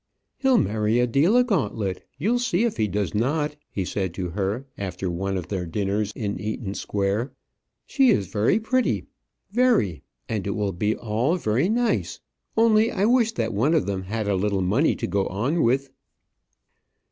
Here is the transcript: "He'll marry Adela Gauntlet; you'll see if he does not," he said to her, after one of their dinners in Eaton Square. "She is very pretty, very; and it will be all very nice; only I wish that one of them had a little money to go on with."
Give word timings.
"He'll 0.39 0.57
marry 0.57 0.97
Adela 0.97 1.43
Gauntlet; 1.43 2.03
you'll 2.17 2.39
see 2.39 2.63
if 2.63 2.77
he 2.77 2.87
does 2.87 3.13
not," 3.13 3.55
he 3.69 3.85
said 3.85 4.15
to 4.15 4.29
her, 4.31 4.65
after 4.75 5.11
one 5.11 5.37
of 5.37 5.49
their 5.49 5.67
dinners 5.67 6.11
in 6.15 6.39
Eaton 6.41 6.73
Square. 6.73 7.33
"She 7.85 8.09
is 8.09 8.25
very 8.25 8.59
pretty, 8.59 9.05
very; 9.51 10.01
and 10.27 10.47
it 10.47 10.55
will 10.55 10.71
be 10.73 10.95
all 10.95 11.35
very 11.35 11.69
nice; 11.69 12.19
only 12.57 12.89
I 12.91 13.05
wish 13.05 13.33
that 13.33 13.53
one 13.53 13.75
of 13.75 13.85
them 13.85 14.01
had 14.05 14.27
a 14.27 14.33
little 14.33 14.63
money 14.63 14.95
to 14.95 15.05
go 15.05 15.27
on 15.27 15.61
with." 15.61 15.91